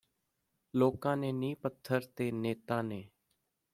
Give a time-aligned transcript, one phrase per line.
[0.73, 3.03] ਲੋਕ ਨੇ ਨੀਂਹ ਪੱਥਰ ਨੇ ਨੇਤਾ ਨੇ